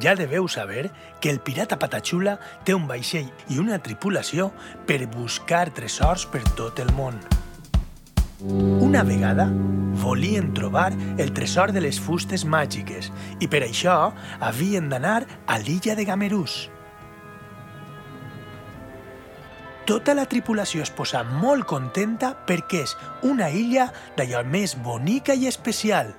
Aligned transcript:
Ja 0.00 0.14
deveu 0.14 0.46
saber 0.48 0.90
que 1.20 1.28
el 1.28 1.40
pirata 1.40 1.78
Patachula 1.78 2.38
té 2.64 2.72
un 2.72 2.86
vaixell 2.86 3.26
i 3.50 3.58
una 3.58 3.80
tripulació 3.82 4.52
per 4.86 5.02
buscar 5.10 5.66
tresors 5.74 6.24
per 6.30 6.44
tot 6.56 6.78
el 6.78 6.92
món. 6.94 7.18
Una 8.38 9.02
vegada 9.02 9.48
volien 9.98 10.54
trobar 10.54 10.92
el 11.18 11.32
tresor 11.34 11.72
de 11.74 11.82
les 11.82 11.98
fustes 11.98 12.46
màgiques 12.46 13.10
i 13.42 13.50
per 13.50 13.64
això 13.66 14.14
havien 14.38 14.88
d'anar 14.88 15.24
a 15.46 15.58
l'illa 15.58 15.98
de 15.98 16.06
Gamerús. 16.06 16.68
Tota 19.88 20.12
la 20.12 20.26
tripulació 20.28 20.82
es 20.84 20.90
posa 20.92 21.22
molt 21.24 21.64
contenta 21.64 22.34
perquè 22.48 22.82
és 22.84 22.90
una 23.24 23.46
illa 23.48 23.86
d'allò 24.18 24.42
més 24.44 24.74
bonica 24.84 25.32
i 25.32 25.46
especial. 25.48 26.10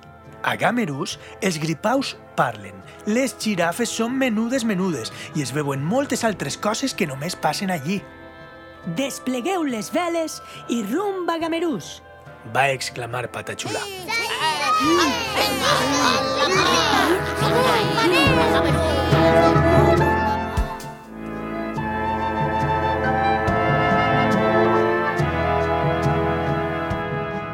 A 0.42 0.56
Gamerús, 0.58 1.20
els 1.38 1.60
gripaus 1.62 2.16
parlen, 2.34 2.74
les 3.06 3.36
girafes 3.38 3.92
són 3.94 4.16
menudes 4.18 4.66
menudes 4.66 5.12
i 5.38 5.44
es 5.46 5.54
veuen 5.54 5.84
moltes 5.86 6.26
altres 6.26 6.58
coses 6.58 6.96
que 6.98 7.06
només 7.06 7.38
passen 7.38 7.70
allí. 7.70 8.00
Desplegueu 8.98 9.62
les 9.62 9.92
veles 9.94 10.40
i 10.66 10.82
rumba 10.90 11.38
a 11.38 11.44
Gamerús. 11.46 12.00
Va 12.50 12.72
exclamar 12.74 13.28
Patachula. 13.30 13.86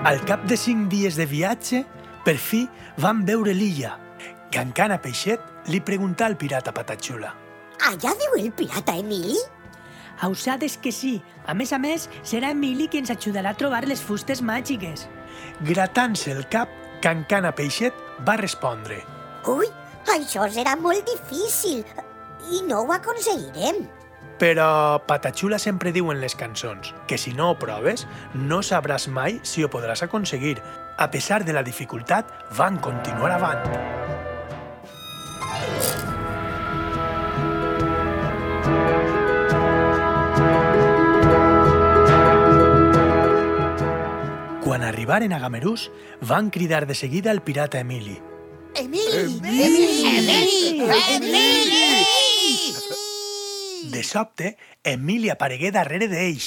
Al 0.06 0.20
cap 0.22 0.44
de 0.46 0.54
cinc 0.54 0.84
dies 0.86 1.16
de 1.18 1.24
viatge, 1.26 1.80
per 2.22 2.36
fi 2.38 2.60
van 3.02 3.24
veure 3.26 3.50
l'illa. 3.50 3.96
Cancana 4.54 5.00
Peixet 5.02 5.66
li 5.72 5.80
preguntà 5.82 6.28
al 6.28 6.36
pirata 6.38 6.70
Patachula. 6.70 7.32
Allà 7.88 8.12
diu 8.20 8.36
el 8.38 8.52
pirata 8.54 8.94
Emili? 9.00 9.34
Ausades 10.28 10.78
que 10.78 10.92
sí. 10.94 11.16
A 11.50 11.58
més 11.58 11.74
a 11.74 11.80
més, 11.82 12.06
serà 12.22 12.52
Emili 12.54 12.86
qui 12.86 13.02
ens 13.02 13.10
ajudarà 13.10 13.50
a 13.50 13.58
trobar 13.58 13.82
les 13.90 13.98
fustes 13.98 14.44
màgiques. 14.46 15.08
Gratant-se 15.66 16.30
el 16.38 16.46
cap, 16.54 16.70
Cancana 17.02 17.50
Peixet 17.58 17.98
va 18.22 18.38
respondre. 18.38 19.02
Ui, 19.50 19.66
això 20.14 20.46
serà 20.54 20.78
molt 20.78 21.02
difícil 21.10 21.82
i 22.54 22.62
no 22.70 22.84
ho 22.84 22.94
aconseguirem. 22.94 23.82
Però 24.38 25.00
Patachula 25.08 25.58
sempre 25.58 25.92
diu 25.96 26.10
en 26.12 26.20
les 26.20 26.36
cançons 26.36 26.92
que 27.08 27.16
si 27.16 27.32
no 27.32 27.50
ho 27.50 27.58
proves, 27.60 28.06
no 28.34 28.60
sabràs 28.60 29.08
mai 29.08 29.40
si 29.42 29.64
ho 29.64 29.70
podràs 29.72 30.04
aconseguir. 30.04 30.58
A 30.98 31.10
pesar 31.10 31.44
de 31.44 31.52
la 31.56 31.62
dificultat, 31.64 32.28
van 32.56 32.76
continuar 32.76 33.32
avant. 33.32 33.64
Quan 44.66 44.82
arribaren 44.82 45.32
a 45.32 45.38
Gamerús, 45.38 45.90
van 46.20 46.50
cridar 46.50 46.86
de 46.86 46.94
seguida 46.94 47.30
al 47.30 47.40
pirata 47.40 47.80
Emili. 47.80 48.20
Emili! 48.74 49.40
Emili! 49.40 50.82
Emili! 51.16 53.05
De 53.90 54.02
sobte, 54.02 54.56
Emili 54.82 55.30
aparegué 55.30 55.70
darrere 55.70 56.08
d'ells. 56.10 56.46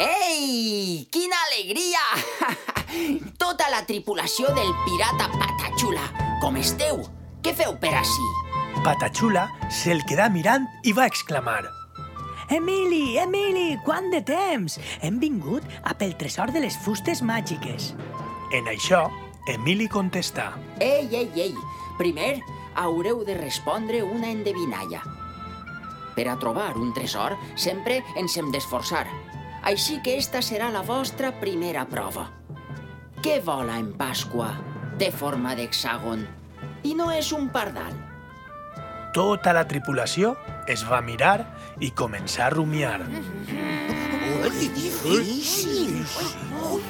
Ei, 0.00 1.06
quina 1.10 1.40
alegria! 1.48 2.04
Tota 3.40 3.68
la 3.70 3.84
tripulació 3.86 4.50
del 4.56 4.72
pirata 4.84 5.28
Patachula. 5.32 6.08
Com 6.42 6.58
esteu? 6.58 7.04
Què 7.40 7.54
feu 7.56 7.76
per 7.80 7.92
ací? 8.00 8.26
Patachula 8.84 9.46
se'l 9.70 10.02
quedà 10.10 10.26
mirant 10.32 10.66
i 10.82 10.92
va 10.96 11.06
exclamar. 11.08 11.62
Emili, 12.50 13.16
Emili, 13.22 13.78
quant 13.86 14.10
de 14.10 14.20
temps! 14.26 14.80
Hem 15.06 15.20
vingut 15.22 15.64
a 15.86 15.94
pel 15.94 16.16
tresor 16.18 16.50
de 16.50 16.64
les 16.66 16.76
fustes 16.84 17.22
màgiques. 17.22 17.92
En 18.56 18.66
això, 18.72 19.04
Emili 19.50 19.88
contestà. 19.90 20.52
Ei, 20.78 21.08
ei, 21.10 21.30
ei! 21.34 21.54
Primer 21.98 22.38
haureu 22.78 23.24
de 23.26 23.34
respondre 23.34 24.02
una 24.02 24.28
endevinalla. 24.30 25.00
Per 26.14 26.26
a 26.30 26.36
trobar 26.38 26.76
un 26.78 26.92
tresor 26.94 27.34
sempre 27.58 28.00
ens 28.20 28.36
hem 28.38 28.52
d'esforçar. 28.54 29.06
Així 29.66 29.98
que 30.04 30.14
esta 30.20 30.38
serà 30.38 30.70
la 30.70 30.84
vostra 30.86 31.32
primera 31.40 31.82
prova. 31.90 32.28
Què 33.20 33.40
vola 33.44 33.80
en 33.82 33.90
Pasqua? 33.98 34.52
Té 35.02 35.10
forma 35.10 35.56
d'hexàgon. 35.58 36.22
I 36.86 36.94
no 36.94 37.10
és 37.10 37.32
un 37.34 37.50
pardal. 37.50 37.98
Tota 39.12 39.52
la 39.56 39.66
tripulació 39.66 40.36
es 40.70 40.86
va 40.86 41.02
mirar 41.02 41.42
i 41.82 41.90
començar 41.90 42.46
a 42.46 42.54
rumiar. 42.54 43.02
Difícil! 44.60 46.00
No 46.54 46.78
sé... 46.78 46.89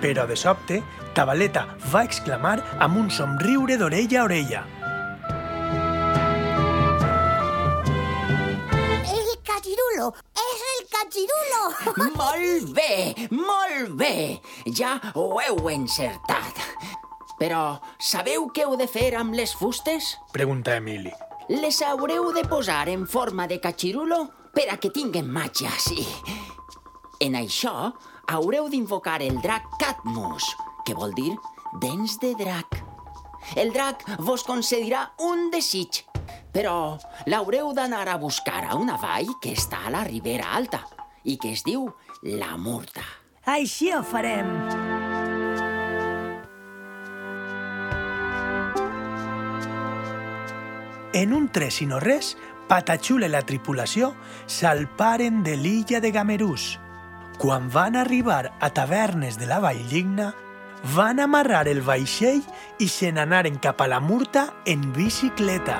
Però 0.00 0.24
de 0.26 0.36
sobte, 0.36 0.80
Tabaleta 1.12 1.66
va 1.92 2.00
exclamar 2.06 2.56
amb 2.80 2.96
un 2.96 3.10
somriure 3.12 3.76
d'orella 3.76 4.22
a 4.22 4.24
orella. 4.24 4.62
El 9.12 9.28
cachirulo! 9.44 10.08
És 10.40 10.64
el 10.72 10.80
cachirulo! 10.94 11.62
Molt 12.16 12.72
bé, 12.76 13.28
molt 13.30 13.92
bé. 14.00 14.14
Ja 14.72 14.96
ho 15.12 15.26
heu 15.42 15.68
encertat. 15.68 16.64
Però 17.40 17.80
sabeu 18.00 18.48
què 18.54 18.64
heu 18.64 18.76
de 18.80 18.88
fer 18.88 19.10
amb 19.20 19.36
les 19.36 19.52
fustes? 19.56 20.14
Pregunta 20.32 20.76
Emili. 20.80 21.12
Les 21.50 21.80
haureu 21.82 22.30
de 22.32 22.44
posar 22.48 22.86
en 22.88 23.04
forma 23.08 23.46
de 23.50 23.60
catxirulo 23.60 24.26
per 24.54 24.70
a 24.72 24.78
que 24.80 24.92
tinguen 24.94 25.28
màgia, 25.28 25.72
sí. 25.76 26.06
En 27.20 27.36
això 27.36 27.90
haureu 28.30 28.68
d'invocar 28.70 29.20
el 29.22 29.40
drac 29.42 29.66
Cadmus, 29.80 30.44
que 30.86 30.94
vol 30.94 31.12
dir 31.16 31.32
dents 31.82 32.18
de 32.22 32.34
drac. 32.38 32.78
El 33.58 33.72
drac 33.74 34.04
vos 34.22 34.44
concedirà 34.46 35.08
un 35.26 35.48
desig, 35.50 36.04
però 36.54 36.96
l'haureu 37.26 37.72
d'anar 37.74 38.06
a 38.08 38.18
buscar 38.22 38.62
a 38.68 38.76
una 38.78 38.98
vall 39.02 39.32
que 39.42 39.54
està 39.58 39.86
a 39.86 39.94
la 39.94 40.04
Ribera 40.06 40.52
Alta 40.54 40.84
i 41.24 41.36
que 41.40 41.54
es 41.56 41.64
diu 41.66 41.88
La 42.22 42.56
Murta. 42.56 43.04
Així 43.50 43.90
ho 43.90 44.02
farem. 44.06 44.52
En 51.12 51.32
un 51.34 51.48
tres 51.50 51.80
i 51.82 51.88
no 51.90 51.98
res, 51.98 52.36
Patachula 52.70 53.26
i 53.26 53.32
la 53.32 53.42
tripulació 53.42 54.12
salparen 54.46 55.42
de 55.42 55.56
l'illa 55.58 55.98
de 55.98 56.12
Gamerús. 56.14 56.76
Quan 57.40 57.70
van 57.72 57.96
arribar 57.96 58.52
a 58.60 58.68
tavernes 58.68 59.38
de 59.38 59.46
la 59.46 59.60
Valldigna, 59.60 60.34
van 60.92 61.22
amarrar 61.24 61.68
el 61.70 61.78
vaixell 61.80 62.42
i 62.76 62.88
se 62.92 63.08
n'anaren 63.16 63.54
cap 63.64 63.78
a 63.80 63.86
la 63.88 63.96
Murta 64.04 64.42
en 64.68 64.82
bicicleta. 64.92 65.78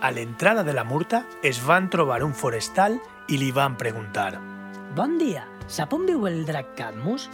A 0.00 0.10
l'entrada 0.16 0.64
de 0.64 0.72
la 0.72 0.86
Murta 0.88 1.26
es 1.42 1.60
van 1.60 1.90
trobar 1.92 2.22
un 2.24 2.32
forestal 2.32 2.96
i 3.28 3.36
li 3.36 3.50
van 3.52 3.76
preguntar. 3.76 4.38
Bon 4.96 5.18
dia. 5.20 5.44
Sap 5.68 5.92
on 5.92 6.06
viu 6.08 6.24
el 6.30 6.46
drac 6.48 6.72
Cadmus? 6.78 7.26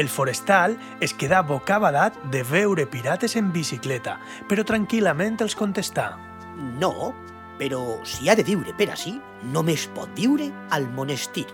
El 0.00 0.08
forestal 0.08 0.78
es 1.04 1.12
quedà 1.12 1.42
bocabadat 1.44 2.16
de 2.32 2.40
veure 2.40 2.88
pirates 2.88 3.36
en 3.36 3.52
bicicleta, 3.52 4.16
però 4.48 4.64
tranquil·lament 4.64 5.42
els 5.44 5.58
contestà. 5.60 6.14
No, 6.80 7.12
però 7.58 8.00
si 8.04 8.28
ha 8.28 8.36
de 8.38 8.44
viure 8.46 8.74
per 8.78 8.90
ací, 8.94 9.16
només 9.54 9.88
pot 9.94 10.10
viure 10.16 10.48
al 10.70 10.88
monestir. 10.96 11.46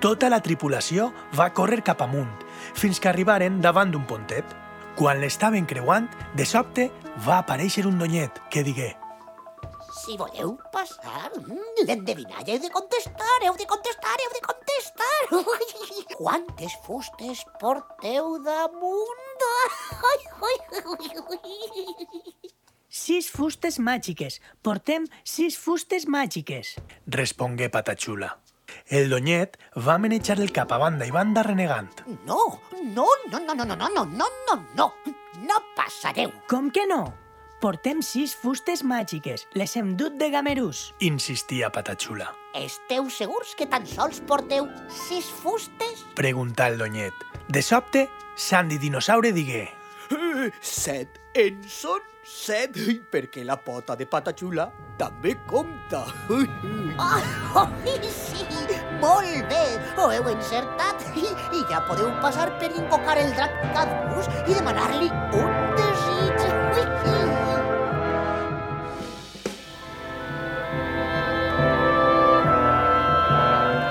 Tota 0.00 0.30
la 0.32 0.40
tripulació 0.40 1.10
va 1.36 1.50
córrer 1.52 1.82
cap 1.84 2.00
amunt, 2.00 2.30
fins 2.74 3.00
que 3.00 3.10
arribaren 3.10 3.60
davant 3.60 3.92
d'un 3.92 4.06
pontet. 4.08 4.56
Quan 4.96 5.20
l'estaven 5.20 5.66
creuant, 5.68 6.08
de 6.36 6.46
sobte 6.48 6.88
va 7.26 7.38
aparèixer 7.42 7.84
un 7.88 8.00
donyet 8.00 8.40
que 8.50 8.64
digué 8.66 8.94
Si 10.00 10.16
voleu 10.16 10.54
passar, 10.72 11.28
l'endevinalla 11.84 12.54
heu 12.54 12.60
de 12.62 12.70
contestar, 12.72 13.36
heu 13.44 13.56
de 13.60 13.66
contestar, 13.68 14.16
heu 14.24 14.32
de 14.36 14.42
contestar. 14.46 15.20
Ui, 15.40 16.04
quantes 16.16 16.78
fustes 16.86 17.44
porteu 17.60 18.38
damunt? 18.44 19.26
Ai, 20.10 20.20
ai, 20.48 20.58
ai, 20.80 21.10
ai. 21.28 22.50
Sis 22.90 23.30
fustes 23.30 23.78
màgiques. 23.78 24.40
Portem 24.62 25.06
sis 25.22 25.56
fustes 25.56 26.08
màgiques. 26.08 26.74
respongué 27.06 27.68
Patachula. 27.70 28.40
El 28.86 29.08
donyet 29.10 29.56
va 29.76 29.96
manejar 29.98 30.40
el 30.40 30.50
cap 30.50 30.72
a 30.72 30.78
banda 30.78 31.06
i 31.06 31.10
banda 31.10 31.44
renegant. 31.44 32.02
No, 32.26 32.60
no, 32.82 33.06
no, 33.30 33.38
no, 33.38 33.54
no, 33.54 33.64
no, 33.64 33.76
no, 33.76 33.88
no, 33.88 34.04
no, 34.04 34.28
no, 34.48 34.66
no. 34.74 34.92
no 35.46 35.62
passareu. 35.76 36.32
Com 36.48 36.70
que 36.70 36.86
no? 36.86 37.14
Portem 37.60 38.02
sis 38.02 38.34
fustes 38.34 38.82
màgiques. 38.82 39.46
Les 39.54 39.76
hem 39.76 39.96
dut 39.96 40.18
de 40.18 40.30
gamerús. 40.30 40.92
Insistia 40.98 41.70
Patachula. 41.70 42.34
Esteu 42.54 43.10
segurs 43.10 43.54
que 43.54 43.66
tan 43.66 43.86
sols 43.86 44.20
porteu 44.26 44.66
sis 44.88 45.26
fustes? 45.30 46.06
Preguntà 46.16 46.66
el 46.68 46.78
Donyet. 46.78 47.14
De 47.48 47.62
sobte, 47.62 48.08
Sandy 48.34 48.78
Dinosaure 48.78 49.30
digué 49.32 49.68
Eh, 49.68 49.79
Set 50.60 51.20
en 51.38 51.60
són 51.68 52.00
set, 52.26 52.76
perquè 53.12 53.44
la 53.46 53.56
pota 53.62 53.96
de 53.98 54.06
patachula 54.06 54.70
també 55.00 55.36
compta. 55.50 56.06
Oh, 57.56 57.64
sí, 58.12 58.44
molt 59.00 59.48
bé, 59.48 59.62
ho 59.96 60.10
heu 60.12 60.28
encertat. 60.30 61.02
I 61.16 61.64
ja 61.70 61.80
podeu 61.88 62.12
passar 62.20 62.50
per 62.60 62.68
invocar 62.68 63.16
el 63.22 63.32
drac 63.38 63.56
Cadmus 63.72 64.28
i 64.44 64.52
demanar-li 64.52 65.08
un 65.40 65.69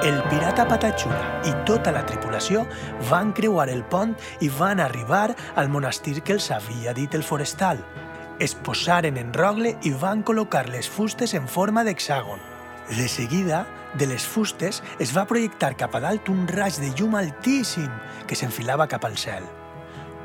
El 0.10 0.24
pirata 0.26 0.64
Patachula 0.66 1.42
i 1.46 1.52
tota 1.68 1.92
la 1.94 2.00
tripulació 2.02 2.64
van 3.12 3.30
creuar 3.38 3.68
el 3.70 3.84
pont 3.92 4.16
i 4.42 4.48
van 4.50 4.80
arribar 4.82 5.36
al 5.54 5.70
monestir 5.70 6.24
que 6.26 6.34
els 6.34 6.48
havia 6.56 6.96
dit 6.98 7.14
el 7.14 7.22
forestal. 7.28 7.84
Es 8.42 8.56
posaren 8.56 9.20
en 9.22 9.30
rogle 9.38 9.76
i 9.86 9.92
van 9.94 10.24
col·locar 10.26 10.64
les 10.74 10.90
fustes 10.90 11.36
en 11.38 11.46
forma 11.46 11.84
d'hexàgon. 11.86 12.42
De 12.90 13.06
seguida, 13.06 13.68
de 14.02 14.10
les 14.10 14.26
fustes 14.26 14.82
es 14.98 15.14
va 15.14 15.28
projectar 15.30 15.76
cap 15.78 15.94
a 15.94 16.02
dalt 16.08 16.34
un 16.34 16.48
raig 16.50 16.82
de 16.82 16.90
llum 16.98 17.14
altíssim 17.20 17.94
que 18.26 18.40
s'enfilava 18.40 18.90
cap 18.90 19.06
al 19.06 19.18
cel. 19.28 19.46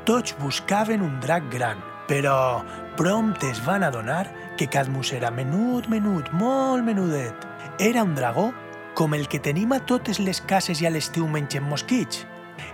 Tots 0.09 0.33
buscaven 0.41 1.05
un 1.05 1.19
drac 1.21 1.45
gran, 1.53 1.77
però 2.09 2.63
prompte 2.97 3.53
es 3.53 3.61
van 3.61 3.85
adonar 3.85 4.31
que 4.57 4.65
Cadmus 4.65 5.13
era 5.13 5.29
menut, 5.29 5.93
menut, 5.93 6.33
molt 6.33 6.81
menudet. 6.81 7.51
Era 7.77 8.01
un 8.01 8.15
dragó 8.15 8.53
com 8.95 9.13
el 9.13 9.27
que 9.27 9.41
tenim 9.43 9.73
a 9.75 9.81
totes 9.83 10.21
les 10.23 10.39
cases 10.47 10.79
i 10.81 10.87
a 10.87 10.91
l'estiu 10.93 11.27
mengen 11.27 11.67
mosquits. 11.67 12.23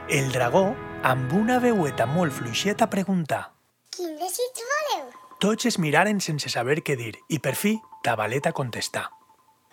El 0.08 0.30
dragó, 0.32 0.76
amb 1.04 1.34
una 1.34 1.58
veueta 1.60 2.06
molt 2.06 2.36
fluixeta, 2.38 2.88
preguntà. 2.94 3.48
Quin 3.92 4.14
desig 4.22 4.62
voleu? 4.62 5.10
Tots 5.42 5.66
es 5.72 5.80
miraren 5.82 6.22
sense 6.22 6.52
saber 6.54 6.84
què 6.86 6.96
dir 7.00 7.16
i 7.34 7.42
per 7.42 7.56
fi 7.58 7.74
Tabaleta 8.06 8.54
contestà. 8.54 9.08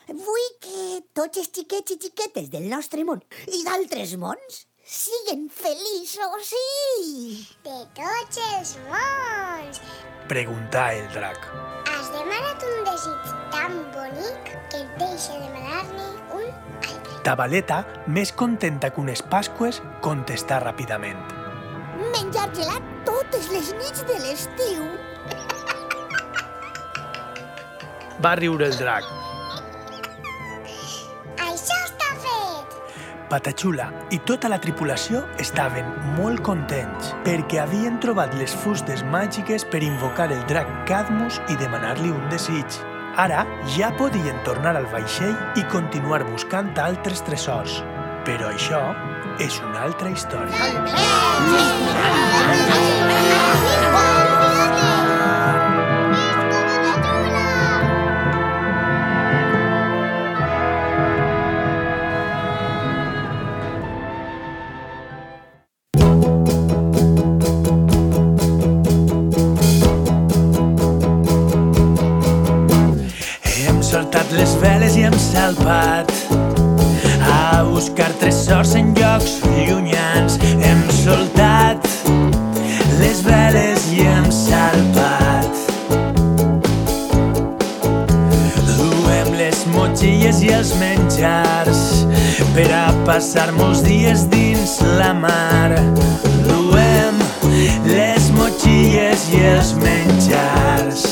Vull 0.08 0.48
que 0.64 1.02
tots 1.16 1.42
els 1.42 1.52
xiquets 1.52 1.92
i 1.92 1.98
xiquetes 2.00 2.48
del 2.52 2.64
nostre 2.72 3.04
món 3.04 3.20
i 3.52 3.60
d'altres 3.66 4.16
mons 4.20 4.64
siguen 4.88 5.50
feliços, 5.52 6.48
sí! 6.48 7.44
De 7.64 7.76
tots 7.96 8.40
els 8.54 8.74
mons! 8.88 9.82
Preguntà 10.32 10.90
el 10.96 11.04
drac. 11.12 11.44
Has 11.92 12.08
demanat 12.16 12.64
un 12.64 12.67
desig 12.88 13.32
tan 13.52 13.74
bonic 13.92 14.52
que 14.70 14.80
et 14.80 14.98
deixa 15.00 15.36
demanar-ne 15.42 16.06
un 16.38 16.46
altre. 16.48 17.20
Tabaleta, 17.26 17.82
més 18.06 18.32
contenta 18.32 18.90
que 18.94 19.02
unes 19.02 19.22
pasques, 19.34 19.82
contestà 20.04 20.60
ràpidament. 20.64 21.20
Menjar 22.14 22.48
gelat 22.56 22.92
totes 23.08 23.50
les 23.52 23.72
nits 23.80 24.04
de 24.08 24.18
l'estiu. 24.24 24.86
Va 28.24 28.34
riure 28.40 28.70
el 28.72 28.78
drac. 28.78 29.27
Patachula 33.28 33.90
i 34.10 34.18
tota 34.24 34.48
la 34.48 34.56
tripulació 34.62 35.20
estaven 35.42 35.88
molt 36.16 36.40
contents 36.46 37.10
perquè 37.26 37.60
havien 37.60 37.98
trobat 38.00 38.32
les 38.40 38.54
fustes 38.62 39.02
màgiques 39.12 39.66
per 39.68 39.82
invocar 39.84 40.30
el 40.32 40.40
drac 40.48 40.70
Cadmus 40.88 41.36
i 41.52 41.58
demanar-li 41.60 42.08
un 42.14 42.24
desig. 42.32 42.78
Ara 43.20 43.44
ja 43.76 43.90
podien 43.98 44.38
tornar 44.48 44.76
al 44.78 44.88
vaixell 44.94 45.36
i 45.60 45.66
continuar 45.72 46.22
buscant 46.30 46.72
altres 46.80 47.20
tresors. 47.26 47.82
Però 48.24 48.48
això 48.52 48.82
és 49.44 49.60
una 49.64 49.84
altra 49.88 50.08
història. 50.14 50.56
Tresors 78.68 78.74
en 78.74 78.94
llocs 78.94 79.40
llunyans. 79.66 80.38
Hem 80.62 80.82
soltat 80.90 81.86
les 83.00 83.22
veles 83.24 83.86
i 83.92 84.04
hem 84.06 84.30
salpat. 84.30 85.48
Duem 88.76 89.32
les 89.38 89.64
motxilles 89.72 90.42
i 90.42 90.52
els 90.52 90.74
menjars 90.80 92.04
per 92.54 92.68
a 92.74 92.92
passar 93.06 93.52
molts 93.52 93.82
dies 93.82 94.26
dins 94.28 94.80
la 94.98 95.12
mar. 95.14 95.72
Duem 96.48 97.18
les 97.86 98.30
motxilles 98.36 99.28
i 99.32 99.44
els 99.54 99.74
menjars. 99.84 101.06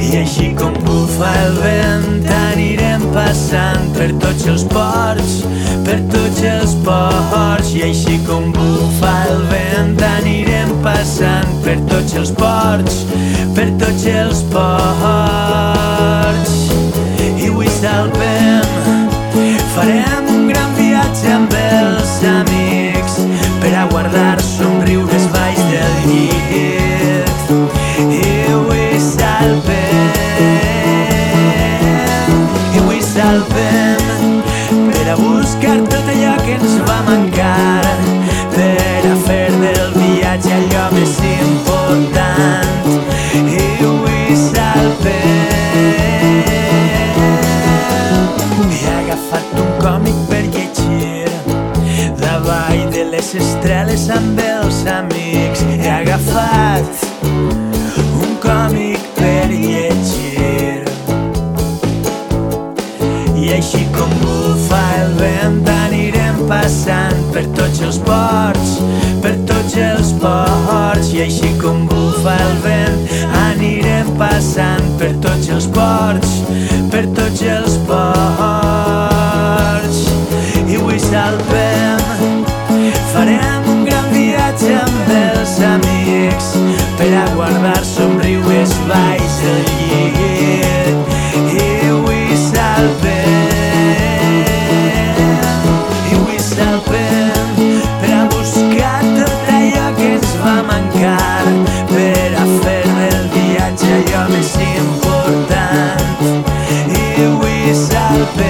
I 0.00 0.16
així 0.22 0.54
com 0.58 0.74
bufa 0.84 1.30
el 1.44 1.60
vent 1.62 2.32
anirem 2.46 2.83
passant 3.14 3.92
per 3.94 4.08
tots 4.22 4.46
els 4.50 4.64
ports, 4.72 5.34
per 5.86 5.98
tots 6.12 6.42
els 6.50 6.74
ports. 6.86 7.70
I 7.74 7.82
així 7.88 8.18
com 8.26 8.50
bufa 8.54 9.12
el 9.30 9.40
vent 9.52 10.02
anirem 10.08 10.70
passant 10.84 11.50
per 11.64 11.76
tots 11.90 12.12
els 12.20 12.30
ports, 12.40 12.94
per 13.56 13.68
tots 13.80 14.04
els 14.10 14.38
ports. 14.54 16.52
I 17.24 17.48
avui 17.50 17.70
salpem, 17.78 18.23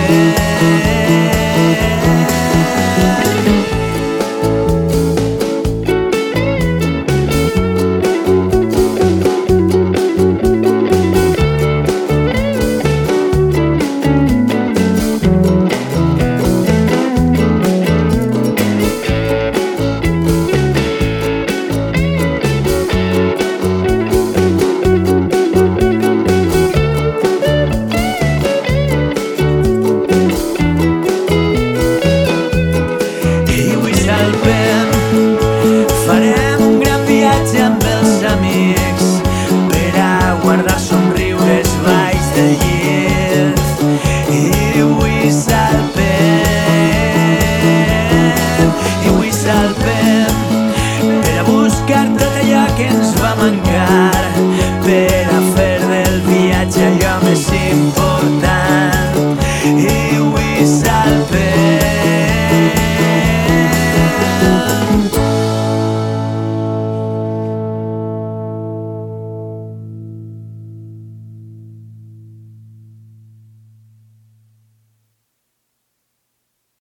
yeah. 0.08 0.53